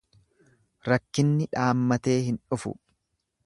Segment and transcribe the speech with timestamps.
[0.93, 2.77] Rakkinni dhaammatee hin dhufu.